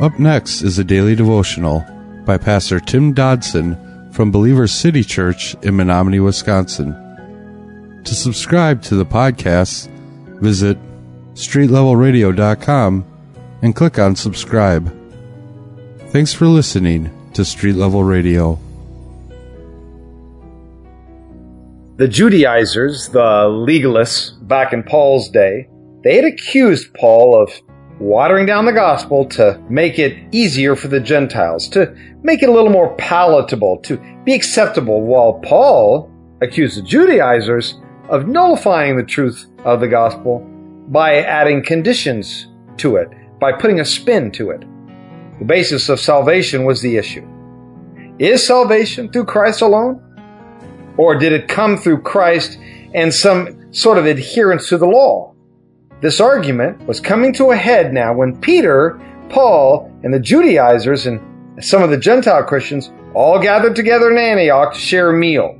Up 0.00 0.18
next 0.18 0.62
is 0.62 0.80
a 0.80 0.84
daily 0.84 1.14
devotional 1.14 1.84
by 2.24 2.36
Pastor 2.36 2.80
Tim 2.80 3.12
Dodson 3.12 4.10
from 4.12 4.32
Believers 4.32 4.72
City 4.72 5.04
Church 5.04 5.54
in 5.62 5.76
Menomonie, 5.76 6.22
Wisconsin. 6.22 6.92
To 8.04 8.14
subscribe 8.14 8.82
to 8.82 8.96
the 8.96 9.06
podcast, 9.06 9.88
visit 10.40 10.78
streetlevelradio.com 11.34 13.04
and 13.62 13.76
click 13.76 13.98
on 14.00 14.16
subscribe. 14.16 14.92
Thanks 16.08 16.32
for 16.32 16.46
listening 16.46 17.30
to 17.34 17.44
Street 17.44 17.76
Level 17.76 18.02
Radio. 18.02 18.58
The 21.98 22.08
Judaizers, 22.08 23.10
the 23.10 23.46
legalists 23.48 24.36
back 24.46 24.72
in 24.72 24.82
Paul's 24.82 25.28
day, 25.28 25.68
they 26.02 26.16
had 26.16 26.24
accused 26.24 26.92
Paul 26.94 27.40
of 27.40 27.52
watering 27.98 28.46
down 28.46 28.64
the 28.64 28.72
gospel 28.72 29.24
to 29.26 29.60
make 29.68 29.98
it 29.98 30.16
easier 30.32 30.74
for 30.76 30.88
the 30.88 31.00
Gentiles, 31.00 31.68
to 31.68 31.94
make 32.22 32.42
it 32.42 32.48
a 32.48 32.52
little 32.52 32.70
more 32.70 32.94
palatable, 32.96 33.78
to 33.78 33.96
be 34.24 34.34
acceptable, 34.34 35.02
while 35.02 35.34
Paul 35.40 36.10
accused 36.42 36.78
the 36.78 36.82
Judaizers 36.82 37.80
of 38.08 38.28
nullifying 38.28 38.96
the 38.96 39.04
truth 39.04 39.46
of 39.64 39.80
the 39.80 39.88
gospel 39.88 40.40
by 40.88 41.16
adding 41.16 41.64
conditions 41.64 42.48
to 42.78 42.96
it, 42.96 43.08
by 43.38 43.52
putting 43.52 43.80
a 43.80 43.84
spin 43.84 44.30
to 44.32 44.50
it. 44.50 44.64
The 45.38 45.44
basis 45.44 45.88
of 45.88 46.00
salvation 46.00 46.64
was 46.64 46.82
the 46.82 46.96
issue. 46.96 47.26
Is 48.18 48.46
salvation 48.46 49.10
through 49.10 49.24
Christ 49.24 49.62
alone? 49.62 50.00
Or 50.96 51.16
did 51.16 51.32
it 51.32 51.48
come 51.48 51.76
through 51.76 52.02
Christ 52.02 52.58
and 52.94 53.12
some 53.12 53.72
sort 53.72 53.98
of 53.98 54.06
adherence 54.06 54.68
to 54.68 54.78
the 54.78 54.86
law? 54.86 55.33
This 56.00 56.20
argument 56.20 56.86
was 56.86 57.00
coming 57.00 57.32
to 57.34 57.50
a 57.50 57.56
head 57.56 57.92
now 57.92 58.14
when 58.14 58.38
Peter, 58.40 59.00
Paul, 59.30 59.90
and 60.02 60.12
the 60.12 60.20
Judaizers 60.20 61.06
and 61.06 61.20
some 61.64 61.82
of 61.82 61.90
the 61.90 61.96
Gentile 61.96 62.42
Christians 62.42 62.90
all 63.14 63.40
gathered 63.40 63.76
together 63.76 64.10
in 64.10 64.18
Antioch 64.18 64.74
to 64.74 64.80
share 64.80 65.10
a 65.10 65.18
meal. 65.18 65.58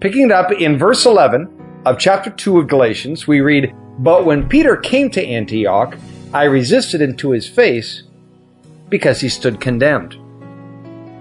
Picking 0.00 0.26
it 0.26 0.32
up 0.32 0.52
in 0.52 0.78
verse 0.78 1.04
11 1.04 1.82
of 1.84 1.98
chapter 1.98 2.30
2 2.30 2.60
of 2.60 2.68
Galatians, 2.68 3.26
we 3.26 3.40
read, 3.40 3.74
But 3.98 4.24
when 4.24 4.48
Peter 4.48 4.76
came 4.76 5.10
to 5.10 5.26
Antioch, 5.26 5.96
I 6.32 6.44
resisted 6.44 7.02
him 7.02 7.16
to 7.16 7.32
his 7.32 7.48
face 7.48 8.04
because 8.88 9.20
he 9.20 9.28
stood 9.28 9.60
condemned. 9.60 10.16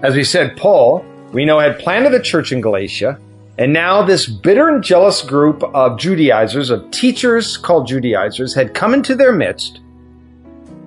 As 0.03 0.16
we 0.16 0.23
said, 0.23 0.56
Paul, 0.56 1.03
we 1.34 1.44
know, 1.44 1.59
had 1.59 1.80
planted 1.80 2.13
a 2.13 2.22
church 2.22 2.52
in 2.52 2.61
Galatia 2.61 3.19
and 3.58 3.73
now 3.73 4.03
this 4.03 4.27
bitter 4.27 4.69
and 4.69 4.83
jealous 4.83 5.22
group 5.23 5.63
of 5.63 5.97
Judaizers, 5.97 6.69
of 6.69 6.91
teachers 6.91 7.58
called 7.58 7.88
Judaizers, 7.88 8.53
had 8.53 8.75
come 8.75 8.94
into 8.94 9.16
their 9.16 9.31
midst, 9.31 9.80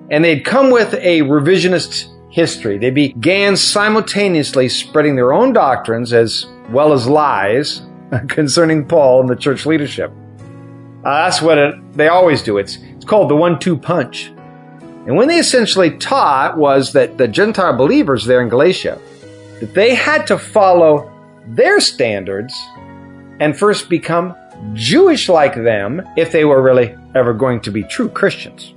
and 0.09 0.23
they'd 0.23 0.45
come 0.45 0.71
with 0.71 0.93
a 0.93 1.21
revisionist 1.21 2.07
history. 2.29 2.77
They 2.77 2.91
began 2.91 3.57
simultaneously 3.57 4.69
spreading 4.69 5.15
their 5.15 5.33
own 5.33 5.51
doctrines 5.51 6.13
as 6.13 6.45
well 6.69 6.93
as 6.93 7.07
lies 7.07 7.81
concerning 8.29 8.87
Paul 8.87 9.21
and 9.21 9.29
the 9.29 9.35
church 9.35 9.65
leadership. 9.65 10.11
Uh, 11.03 11.25
that's 11.25 11.41
what 11.41 11.57
it, 11.57 11.93
they 11.93 12.07
always 12.07 12.41
do. 12.41 12.57
It's, 12.57 12.77
it's 12.77 13.05
called 13.05 13.29
the 13.29 13.35
one-two 13.35 13.75
punch. 13.75 14.27
And 15.07 15.17
when 15.17 15.27
they 15.27 15.39
essentially 15.39 15.97
taught 15.97 16.57
was 16.57 16.93
that 16.93 17.17
the 17.17 17.27
Gentile 17.27 17.75
believers 17.75 18.25
there 18.25 18.41
in 18.41 18.49
Galatia, 18.49 19.01
that 19.59 19.73
they 19.73 19.95
had 19.95 20.27
to 20.27 20.37
follow 20.37 21.10
their 21.47 21.79
standards 21.79 22.53
and 23.39 23.57
first 23.57 23.89
become 23.89 24.35
Jewish 24.73 25.27
like 25.27 25.55
them 25.55 26.01
if 26.15 26.31
they 26.31 26.45
were 26.45 26.61
really 26.61 26.95
ever 27.15 27.33
going 27.33 27.61
to 27.61 27.71
be 27.71 27.83
true 27.83 28.09
Christians. 28.09 28.73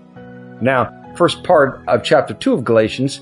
Now, 0.61 1.13
first 1.17 1.45
part 1.45 1.83
of 1.87 2.03
chapter 2.03 2.35
2 2.35 2.55
of 2.55 2.65
Galatians, 2.65 3.21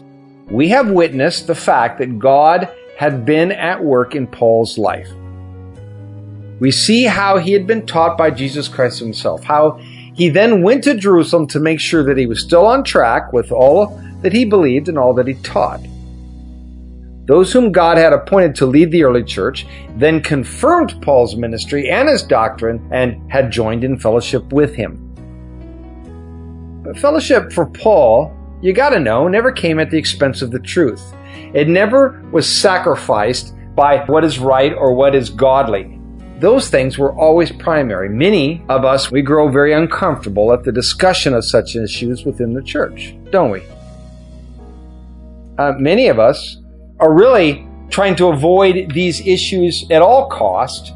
we 0.51 0.69
have 0.69 0.91
witnessed 0.91 1.47
the 1.47 1.55
fact 1.55 1.99
that 1.99 2.19
God 2.19 2.69
had 2.97 3.25
been 3.25 3.53
at 3.53 3.83
work 3.83 4.15
in 4.15 4.27
Paul's 4.27 4.79
life. 4.79 5.09
We 6.61 6.71
see 6.71 7.05
how 7.05 7.39
he 7.39 7.53
had 7.53 7.67
been 7.67 7.87
taught 7.87 8.17
by 8.17 8.31
Jesus 8.31 8.69
Christ 8.69 9.01
himself, 9.01 9.43
how 9.43 9.81
he 10.15 10.29
then 10.29 10.63
went 10.63 10.85
to 10.85 10.95
Jerusalem 10.95 11.49
to 11.49 11.59
make 11.59 11.81
sure 11.81 12.05
that 12.05 12.19
he 12.19 12.27
was 12.27 12.41
still 12.41 12.67
on 12.67 12.85
track 12.85 13.33
with 13.33 13.51
all 13.51 14.01
that 14.21 14.33
he 14.33 14.45
believed 14.45 14.89
and 14.89 14.99
all 14.99 15.15
that 15.15 15.27
he 15.27 15.35
taught. 15.35 15.81
Those 17.25 17.53
whom 17.53 17.71
God 17.71 17.99
had 17.99 18.13
appointed 18.13 18.57
to 18.57 18.67
lead 18.67 18.91
the 18.91 19.05
early 19.05 19.23
church 19.23 19.67
then 19.97 20.21
confirmed 20.21 21.01
Paul's 21.03 21.37
ministry 21.37 21.89
and 21.89 22.09
his 22.09 22.23
doctrine 22.23 22.89
and 22.93 23.31
had 23.31 23.53
joined 23.53 23.85
in 23.85 23.99
fellowship 23.99 24.53
with 24.53 24.75
him. 24.75 25.09
But 26.85 26.99
fellowship 26.99 27.53
for 27.53 27.67
Paul, 27.67 28.37
you 28.61 28.73
gotta 28.73 28.99
know, 28.99 29.29
never 29.29 29.53
came 29.53 29.79
at 29.79 29.91
the 29.91 29.99
expense 29.99 30.43
of 30.43 30.51
the 30.51 30.59
truth. 30.59 31.15
It 31.55 31.69
never 31.69 32.23
was 32.33 32.49
sacrificed 32.49 33.55
by 33.77 34.05
what 34.07 34.25
is 34.25 34.39
right 34.39 34.73
or 34.73 34.93
what 34.93 35.15
is 35.15 35.31
godly. 35.31 36.01
Those 36.41 36.69
things 36.71 36.99
were 36.99 37.15
always 37.15 37.53
primary. 37.53 38.09
Many 38.09 38.65
of 38.69 38.85
us, 38.85 39.13
we 39.13 39.23
grow 39.23 39.49
very 39.49 39.73
uncomfortable 39.73 40.53
at 40.53 40.65
the 40.65 40.73
discussion 40.73 41.35
of 41.35 41.45
such 41.45 41.77
issues 41.77 42.25
within 42.25 42.53
the 42.53 42.63
church, 42.63 43.15
don't 43.31 43.53
we? 43.53 43.63
Uh, 45.57 45.75
many 45.79 46.09
of 46.09 46.19
us 46.19 46.57
are 47.03 47.13
really 47.13 47.67
trying 47.91 48.15
to 48.15 48.29
avoid 48.29 48.93
these 48.95 49.27
issues 49.27 49.85
at 49.91 50.01
all 50.01 50.29
cost, 50.29 50.95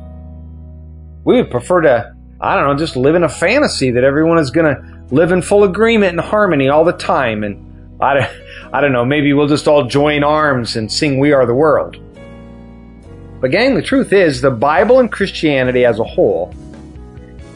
we 1.25 1.35
would 1.35 1.51
prefer 1.51 1.81
to, 1.81 2.15
I 2.41 2.55
don't 2.55 2.69
know, 2.69 2.77
just 2.79 2.97
live 2.97 3.17
in 3.17 3.25
a 3.25 3.29
fantasy 3.29 3.91
that 3.91 4.05
everyone 4.05 4.39
is 4.39 4.53
going 4.53 4.73
to 4.73 5.05
live 5.11 5.33
in 5.33 5.43
full 5.43 5.65
agreement 5.65 6.13
and 6.13 6.21
harmony 6.21 6.69
all 6.69 6.85
the 6.85 6.93
time. 6.93 7.43
And 7.43 8.01
I 8.01 8.15
don't, 8.15 8.31
I 8.73 8.81
don't 8.81 8.93
know, 8.93 9.05
maybe 9.05 9.33
we'll 9.33 9.49
just 9.49 9.67
all 9.67 9.87
join 9.89 10.23
arms 10.23 10.77
and 10.77 10.91
sing 10.91 11.19
We 11.19 11.33
Are 11.33 11.45
the 11.45 11.55
World. 11.55 11.97
But, 13.41 13.51
gang, 13.51 13.75
the 13.75 13.83
truth 13.83 14.13
is, 14.13 14.41
the 14.41 14.51
Bible 14.51 15.01
and 15.01 15.11
Christianity 15.11 15.85
as 15.85 15.99
a 15.99 16.05
whole 16.05 16.55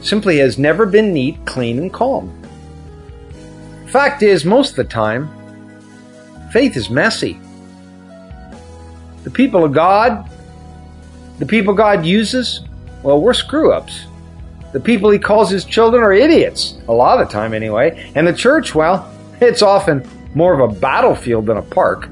simply 0.02 0.38
has 0.38 0.58
never 0.58 0.86
been 0.86 1.12
neat, 1.12 1.44
clean, 1.46 1.78
and 1.78 1.92
calm. 1.92 2.36
Fact 3.86 4.24
is, 4.24 4.44
most 4.44 4.70
of 4.70 4.76
the 4.76 4.84
time, 4.84 5.30
faith 6.52 6.76
is 6.76 6.90
messy. 6.90 7.40
The 9.24 9.30
people 9.30 9.64
of 9.64 9.72
God, 9.72 10.30
the 11.38 11.46
people 11.46 11.74
God 11.74 12.04
uses, 12.04 12.62
well, 13.02 13.20
we're 13.20 13.34
screw 13.34 13.72
ups. 13.72 14.06
The 14.72 14.80
people 14.80 15.10
he 15.10 15.18
calls 15.18 15.50
his 15.50 15.64
children 15.64 16.02
are 16.02 16.12
idiots, 16.12 16.78
a 16.88 16.92
lot 16.92 17.20
of 17.20 17.26
the 17.26 17.32
time 17.32 17.54
anyway. 17.54 18.10
And 18.14 18.26
the 18.26 18.32
church, 18.32 18.74
well, 18.74 19.12
it's 19.40 19.62
often 19.62 20.08
more 20.34 20.58
of 20.58 20.70
a 20.70 20.80
battlefield 20.80 21.46
than 21.46 21.56
a 21.56 21.62
park. 21.62 22.08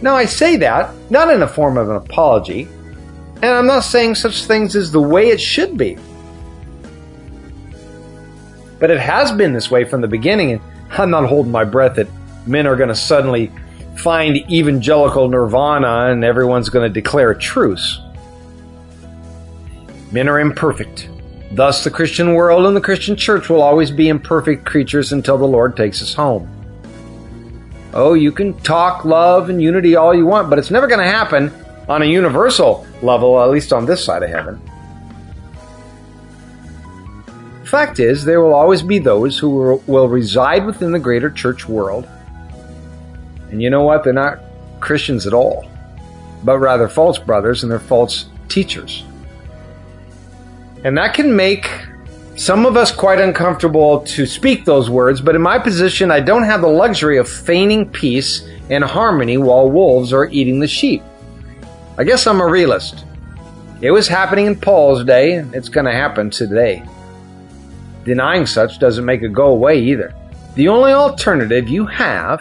Now, 0.00 0.14
I 0.14 0.26
say 0.26 0.56
that 0.56 0.94
not 1.10 1.30
in 1.30 1.40
the 1.40 1.48
form 1.48 1.76
of 1.76 1.90
an 1.90 1.96
apology, 1.96 2.68
and 3.42 3.46
I'm 3.46 3.66
not 3.66 3.80
saying 3.80 4.14
such 4.14 4.44
things 4.44 4.74
as 4.74 4.90
the 4.90 5.00
way 5.00 5.28
it 5.28 5.40
should 5.40 5.76
be. 5.76 5.98
But 8.78 8.90
it 8.90 9.00
has 9.00 9.32
been 9.32 9.52
this 9.52 9.70
way 9.70 9.84
from 9.84 10.00
the 10.00 10.08
beginning, 10.08 10.52
and 10.52 10.60
I'm 10.90 11.10
not 11.10 11.28
holding 11.28 11.52
my 11.52 11.64
breath 11.64 11.96
that 11.96 12.08
men 12.46 12.66
are 12.66 12.76
going 12.76 12.88
to 12.88 12.94
suddenly 12.94 13.50
find 13.98 14.36
evangelical 14.50 15.28
nirvana 15.28 16.10
and 16.10 16.24
everyone's 16.24 16.68
going 16.68 16.88
to 16.88 16.92
declare 16.92 17.32
a 17.32 17.38
truce. 17.38 18.00
Men 20.12 20.28
are 20.28 20.40
imperfect. 20.40 21.10
Thus, 21.52 21.82
the 21.82 21.90
Christian 21.90 22.34
world 22.34 22.66
and 22.66 22.76
the 22.76 22.80
Christian 22.80 23.16
church 23.16 23.48
will 23.48 23.62
always 23.62 23.90
be 23.90 24.08
imperfect 24.08 24.64
creatures 24.64 25.12
until 25.12 25.38
the 25.38 25.46
Lord 25.46 25.76
takes 25.76 26.02
us 26.02 26.14
home. 26.14 26.48
Oh, 27.92 28.14
you 28.14 28.30
can 28.30 28.54
talk 28.60 29.04
love 29.04 29.50
and 29.50 29.60
unity 29.60 29.96
all 29.96 30.14
you 30.14 30.26
want, 30.26 30.50
but 30.50 30.58
it's 30.58 30.70
never 30.70 30.86
going 30.86 31.00
to 31.00 31.10
happen 31.10 31.52
on 31.88 32.02
a 32.02 32.06
universal 32.06 32.86
level, 33.02 33.40
at 33.42 33.50
least 33.50 33.72
on 33.72 33.86
this 33.86 34.04
side 34.04 34.22
of 34.22 34.30
heaven. 34.30 34.60
Fact 37.64 37.98
is, 37.98 38.24
there 38.24 38.40
will 38.40 38.54
always 38.54 38.82
be 38.82 38.98
those 38.98 39.38
who 39.38 39.82
will 39.86 40.08
reside 40.08 40.64
within 40.64 40.92
the 40.92 40.98
greater 40.98 41.30
church 41.30 41.68
world 41.68 42.08
and 43.50 43.62
you 43.62 43.70
know 43.70 43.82
what? 43.82 44.04
They're 44.04 44.12
not 44.12 44.40
Christians 44.80 45.26
at 45.26 45.32
all, 45.32 45.66
but 46.44 46.58
rather 46.58 46.88
false 46.88 47.18
brothers 47.18 47.62
and 47.62 47.72
they're 47.72 47.78
false 47.78 48.26
teachers. 48.48 49.04
And 50.84 50.96
that 50.96 51.14
can 51.14 51.34
make 51.34 51.68
some 52.36 52.66
of 52.66 52.76
us 52.76 52.92
quite 52.92 53.20
uncomfortable 53.20 54.00
to 54.02 54.24
speak 54.24 54.64
those 54.64 54.88
words, 54.88 55.20
but 55.20 55.34
in 55.34 55.42
my 55.42 55.58
position, 55.58 56.12
I 56.12 56.20
don't 56.20 56.44
have 56.44 56.60
the 56.60 56.68
luxury 56.68 57.18
of 57.18 57.28
feigning 57.28 57.90
peace 57.90 58.46
and 58.70 58.84
harmony 58.84 59.38
while 59.38 59.68
wolves 59.68 60.12
are 60.12 60.26
eating 60.26 60.60
the 60.60 60.68
sheep. 60.68 61.02
I 61.98 62.04
guess 62.04 62.28
I'm 62.28 62.40
a 62.40 62.46
realist. 62.46 63.04
It 63.80 63.90
was 63.90 64.06
happening 64.06 64.46
in 64.46 64.54
Paul's 64.54 65.04
day, 65.04 65.32
and 65.34 65.52
it's 65.52 65.68
going 65.68 65.86
to 65.86 65.92
happen 65.92 66.30
today. 66.30 66.84
Denying 68.04 68.46
such 68.46 68.78
doesn't 68.78 69.04
make 69.04 69.22
it 69.22 69.32
go 69.32 69.48
away 69.48 69.80
either. 69.80 70.14
The 70.54 70.68
only 70.68 70.92
alternative 70.92 71.68
you 71.68 71.86
have 71.86 72.40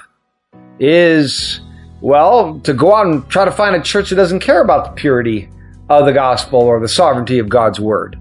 is, 0.79 1.61
well, 2.01 2.59
to 2.61 2.73
go 2.73 2.95
out 2.95 3.07
and 3.07 3.27
try 3.29 3.45
to 3.45 3.51
find 3.51 3.75
a 3.75 3.81
church 3.81 4.09
that 4.09 4.15
doesn't 4.15 4.39
care 4.39 4.61
about 4.61 4.85
the 4.85 4.91
purity 4.91 5.49
of 5.89 6.05
the 6.05 6.13
gospel 6.13 6.59
or 6.59 6.79
the 6.79 6.87
sovereignty 6.87 7.39
of 7.39 7.49
God's 7.49 7.79
word. 7.79 8.19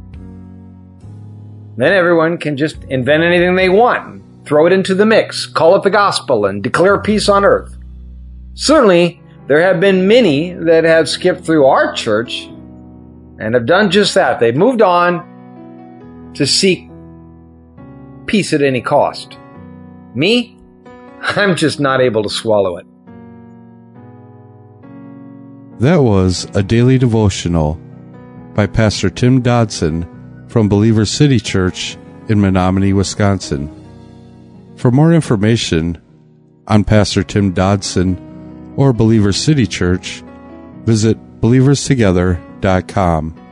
Then 1.77 1.93
everyone 1.93 2.39
can 2.39 2.57
just 2.57 2.83
invent 2.85 3.23
anything 3.23 3.55
they 3.55 3.69
want, 3.69 4.23
throw 4.47 4.67
it 4.67 4.73
into 4.73 4.95
the 4.95 5.05
mix, 5.05 5.47
call 5.47 5.77
it 5.77 5.83
the 5.83 5.91
gospel, 5.91 6.47
and 6.47 6.63
declare 6.63 7.01
peace 7.01 7.29
on 7.29 7.45
earth. 7.45 7.77
Certainly, 8.55 9.21
there 9.47 9.61
have 9.61 9.79
been 9.79 10.09
many 10.09 10.55
that 10.55 10.85
have 10.85 11.09
skipped 11.09 11.45
through 11.45 11.67
our 11.67 11.93
church 11.93 12.45
and 13.39 13.55
have 13.55 13.67
done 13.67 13.91
just 13.91 14.15
that. 14.15 14.41
They've 14.41 14.57
moved 14.57 14.81
on 14.81 16.33
to 16.35 16.47
seek 16.47 16.89
peace 18.27 18.53
at 18.53 18.63
any 18.63 18.81
cost. 18.81 19.37
Me? 20.15 20.56
I'm 21.21 21.57
just 21.57 21.81
not 21.81 22.01
able 22.01 22.23
to 22.23 22.31
swallow 22.31 22.77
it. 22.77 22.87
That 25.81 26.03
was 26.03 26.45
a 26.55 26.63
daily 26.63 26.99
devotional 26.99 27.75
by 28.55 28.67
Pastor 28.67 29.11
Tim 29.11 29.43
Dodson 29.43 30.47
from 30.49 30.69
Believers 30.69 31.11
City 31.11 31.39
Church 31.39 31.97
in 32.29 32.39
Menomonie, 32.39 32.95
Wisconsin. 32.95 33.71
For 34.77 34.91
more 34.91 35.13
information 35.13 36.01
on 36.67 36.85
Pastor 36.85 37.23
Tim 37.23 37.53
Dodson 37.53 38.75
or 38.77 38.93
Believers 38.93 39.37
City 39.37 39.67
Church, 39.67 40.23
visit 40.85 41.19
believerstogether.com. 41.41 43.46